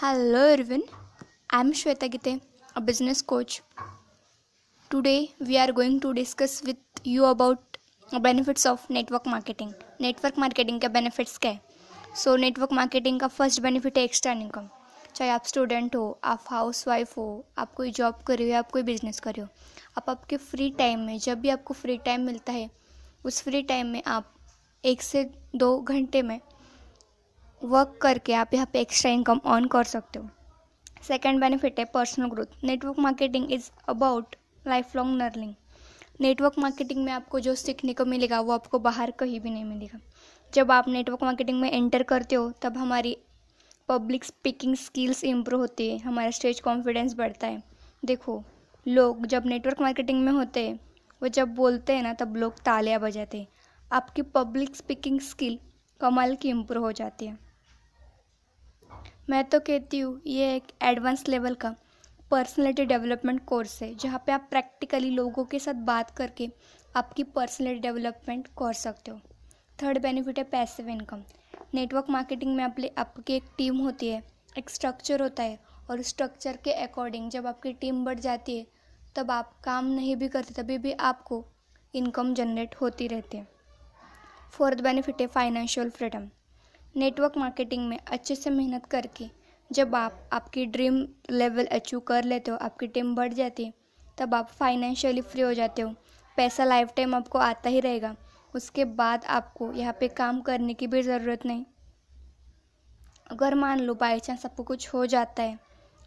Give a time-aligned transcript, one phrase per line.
[0.00, 0.82] Hello everyone,
[1.50, 2.40] I am Shweta Gite,
[2.76, 3.62] a business coach.
[4.90, 7.78] Today we are going to discuss with you about
[8.08, 9.72] benefits of network marketing.
[10.00, 14.68] Network marketing के benefits क्या है so network marketing का first benefit है extra income
[15.14, 17.26] चाहे आप student हो आप house wife हो
[17.58, 19.48] आप कोई जॉब कर रहे हो आप कोई बिज़नेस कर रहे हो
[19.98, 22.68] आप आपके फ्री टाइम में जब भी आपको फ्री टाइम मिलता है
[23.24, 24.32] उस फ्री टाइम में आप
[24.84, 25.24] एक से
[25.56, 26.38] दो घंटे में
[27.62, 30.28] वर्क करके आप यहाँ पे एक्स्ट्रा इनकम अर्न कर सकते हो।
[31.02, 34.36] सेकेंड बेनिफिट है personal growth network marketing is about
[34.66, 35.54] life long learning
[36.20, 39.98] network marketing में आपको जो सीखने को मिलेगा, वो आपको बाहर कहीं भी नहीं मिलेगा।
[40.54, 43.16] जब आप नेटवर्क मार्केटिंग में एंटर करते हो, तब हमारी
[43.88, 47.62] पब्लिक स्पीकिंग स्किल्स इम्प्रूव होती है, हमारा स्टेज कॉन्फिडेंस बढ़ता है।
[48.04, 48.44] देखो,
[48.88, 50.80] लोग जब नेटवर्क मार्केटिंग में होते हैं,
[51.22, 53.48] वो जब बोलते हैं ना, तब लोग तालियाँ बजाते हैं।
[53.92, 55.58] आपकी पब्लिक स्पीकिंग स्किल
[56.00, 57.47] कमाल की इम्प्रूव हो जाती है।
[59.28, 61.74] मैं तो कहती हूँ, ये एक एडवांस लेवल का
[62.30, 66.48] पर्सनैलिटी डेवलपमेंट कोर्स है, जहाँ पे आप प्रैक्टिकली लोगों के साथ बात करके
[66.96, 69.20] आपकी पर्सनैलिटी डेवलपमेंट कर सकते हो।
[69.78, 71.22] थर्ड बेनिफिट है पैसिव इनकम
[71.74, 74.22] नेटवर्क मार्केटिंग में आप आपकी एक टीम होती है,
[74.58, 75.58] एक स्ट्रक्चर होता है,
[75.90, 78.66] और स्ट्रक्चर के अकॉर्डिंग जब आपकी टीम बढ़ जाती है,
[79.16, 81.44] तब आप काम नहीं भी करते, तभी भी आपको
[81.94, 83.46] इनकम जनरेट होती रहती है।
[84.52, 86.28] फोर्थ बेनिफिट है फाइनेंशियल फ्रीडम
[86.94, 89.24] नेटवर्क मार्केटिंग में अच्छे से मेहनत करके
[89.70, 90.96] जब आप, आपकी ड्रीम
[91.30, 93.72] लेवल अचीव कर लेते हो, आपकी टीम बढ़ जाती है,
[94.18, 95.94] तब आप फाइनेंशियली फ्री हो जाते हो।
[96.38, 98.14] पैसा लाइफ टाइम आपको आता ही रहेगा।
[98.54, 101.64] उसके बाद आपको यहाँ पे काम करने की भी ज़रूरत नहीं।
[103.30, 105.58] अगर मान लो बाई चांस आपको कुछ हो जाता है,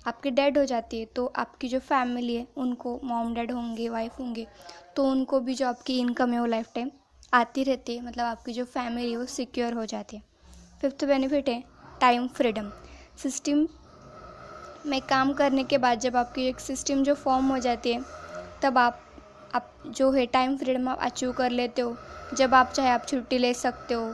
[0.06, 4.20] आपकी डेड हो जाती है तो आपकी जो फैमिली है, उनको मॉम डैड होंगे वाइफ
[4.20, 4.48] होंगे
[4.96, 6.92] तो उनको भी जो आपकी इनकम है वो लाइफ टाइम
[7.34, 10.24] आती रहती है। मतलब आपकी जो फैमिली है वो सिक्योर हो जाती है।
[10.82, 11.64] फिफ्थ बेनिफिट है
[12.02, 12.72] टाइम फ्रीडम
[13.24, 13.68] सिस्टम
[14.86, 18.02] में काम करने के बाद जब आपकी एक सिस्टम जो फॉर्म हो जाती है,
[18.62, 19.02] तब आप
[19.56, 21.96] आप जो है टाइम फ्रीडम आप अचीव कर लेते हो।
[22.34, 24.14] जब आप, चाहे आप छुट्टी ले सकते हो।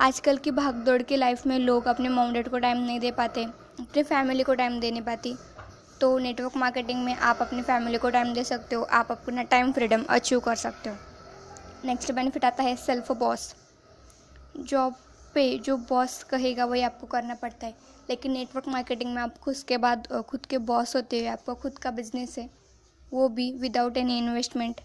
[0.00, 3.10] आजकल की भाग दौड़ की लाइफ में लोग अपने मॉम डैड को टाइम नहीं दे
[3.12, 3.44] पाते,
[3.80, 5.36] अपनी फैमिली को टाइम दे नहीं पाती।
[6.00, 9.72] तो नेटवर्क मार्केटिंग में आप अपनी फैमिली को टाइम दे सकते हो, आप अपना टाइम
[9.72, 10.96] फ्रीडम अचीव कर सकते हो।
[11.84, 13.54] नेक्स्ट बेनिफिट आता है सेल्फ बॉस
[14.56, 14.94] जॉब
[15.34, 17.74] पे जो बॉस कहेगा, वही आपको करना पड़ता है।
[18.10, 21.78] लेकिन नेटवर्क मार्केटिंग में आप खुद के बाद खुद के बॉस होते हैं आपका खुद
[21.78, 22.48] का बिज़नेस है,
[23.12, 24.80] वो भी without any investment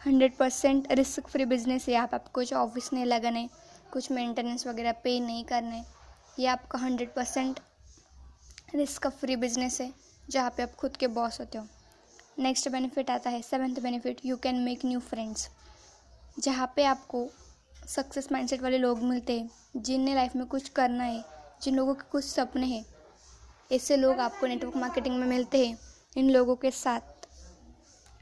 [0.00, 3.48] hundred percent risk free business है। आप, आपको कुछ ऑफ़िस नहीं लगाना है,
[3.92, 5.84] कुछ मेंटेनेंस वगैरह पे नहीं करना है,
[6.38, 7.60] ये आपका hundred percent
[8.74, 9.92] risk free business है,
[10.28, 11.66] जहाँ पे आप खुद के बॉस होते हो।
[12.38, 15.48] नेक्स्ट बेनिफिट आता है seventh benefit you can make new friends
[16.38, 17.28] जहाँ पे आपको
[17.88, 21.24] सक्सेस माइंडसेट वाले लोग मिलते हैं, जिनने लाइफ में कुछ करना है,
[21.62, 22.84] जिन लोगों के कुछ सपने हैं,
[23.72, 25.78] ऐसे लोग आपको नेटवर्क मार्केटिंग में मिलते हैं,
[26.16, 27.00] इन लोगों के साथ।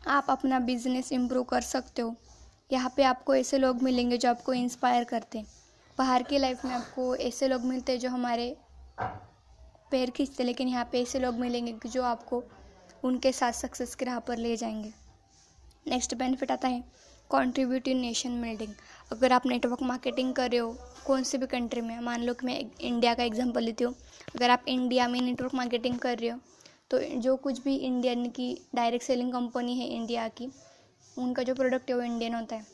[0.09, 2.15] आप अपना बिज़नेस इम्प्रूव कर सकते हो।
[2.73, 5.47] यहाँ पे आपको ऐसे लोग मिलेंगे जो आपको इंस्पायर करते हैं।
[5.99, 8.57] बाहर की लाइफ में आपको ऐसे लोग मिलते हैं जो हमारे
[9.91, 12.45] पैर खींचते लेकिन यहाँ पे ऐसे लोग मिलेंगे जो आपको
[13.05, 14.93] उनके साथ सक्सेस के राह पर ले जाएँगे।
[15.87, 16.85] नेक्स्ट बेनिफिट आता है
[17.31, 18.75] कॉन्ट्रीब्यूट इन नेशन बिल्डिंग
[19.11, 22.47] अगर आप नेटवर्क मार्केटिंग कर रहे हो, कौन से भी कंट्री में, मान लो कि
[22.47, 23.95] मैं इंडिया का एग्जांपल लेती हूँ।
[24.37, 26.39] अगर आप इंडिया में नेटवर्क मार्केटिंग कर रहे हो
[26.91, 30.49] तो जो कुछ भी इंडियन की डायरेक्ट सेलिंग कंपनी है इंडिया की,
[31.17, 32.67] उनका जो प्रोडक्ट है वो इंडियन होता है।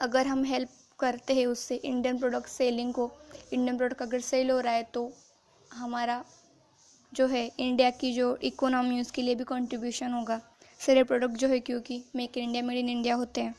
[0.00, 0.68] अगर हम हेल्प
[0.98, 3.10] करते हैं उससे इंडियन प्रोडक्ट सेलिंग को
[3.52, 5.10] इंडियन प्रोडक्ट अगर सेल हो रहा है तो
[5.70, 6.22] हमारा
[7.12, 10.40] जो है इंडिया की जो इकोनॉमी उसके लिए भी कंट्रीब्यूशन होगा।
[10.80, 13.54] सारे प्रोडक्ट जो है, क्योंकि make in India made in India होते हैं।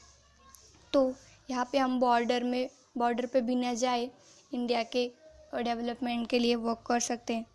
[0.93, 1.13] तो
[1.49, 4.09] यहाँ पे हम बॉर्डर में बॉर्डर पे भी न जाए
[4.51, 5.05] इंडिया के
[5.55, 7.45] डेवलपमेंट के लिए वर्क कर सकते हैं।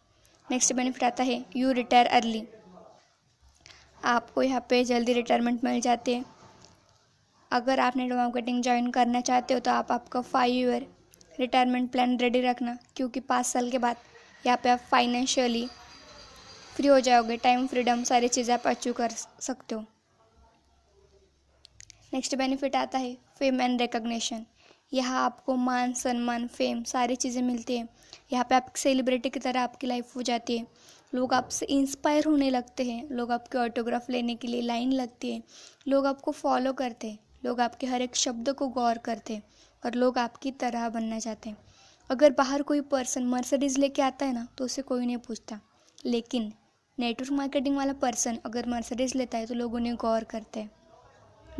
[0.48, 2.46] नेक्स्ट बेनिफिट आता है यू रिटायर अर्ली
[4.04, 6.24] आपको यहाँ पे जल्दी रिटायरमेंट मिल जाती है।
[7.50, 10.86] अगर आप नेट मार्केटिंग ज्वाइन करना चाहते हो तो आप आपका five year
[11.38, 13.96] retirement plan ready रखना, क्योंकि पाँच साल के बाद
[14.44, 15.66] यहाँ पे आप फाइनेंशियली
[16.74, 19.84] फ्री हो जाओगे टाइम फ्रीडम सारी चीज़ें आप अचीव कर सकते हो।
[22.14, 24.44] नेक्स्ट बेनिफिट आता है फेम एंड रिकग्निशन
[24.92, 27.88] यहाँ आपको मान, सम्मान फेम सारी चीज़ें मिलती हैं।
[28.32, 30.66] यहाँ पे आप सेलिब्रिटी की तरह आपकी लाइफ हो जाती है।
[31.14, 35.42] लोग आपसे इंस्पायर होने लगते हैं। लोग आपके ऑटोग्राफ लेने के लिए लाइन लगती है।
[35.88, 39.42] लोग आपको फॉलो करते हैं। लोग आपके हर एक शब्द को गौर करते हैं
[39.82, 41.56] और लोग आपकी तरह बनना चाहते हैं।
[42.10, 45.60] अगर बाहर कोई पर्सन मर्सडीज़ लेके आता है ना तो उसे कोई नहीं पूछता।
[46.06, 46.52] लेकिन
[46.98, 50.70] नेटवर्क मार्केटिंग वाला पर्सन अगर मर्सडीज़ लेता है तो लोग उन्हें गौर करते हैं।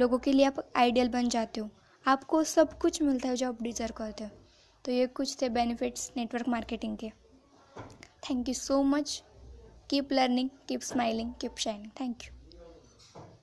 [0.00, 1.70] लोगों के लिए आप आइडियल बन जाते हो।
[2.06, 4.31] आपको सब कुछ मिलता है जो आप डिज़र्व करते हो।
[4.85, 7.12] तो ये कुछ थे बेनिफिट्स नेटवर्क मार्केटिंग के।
[8.31, 9.23] Thank you so much
[9.91, 12.34] keep learning keep smiling keep shining thank you.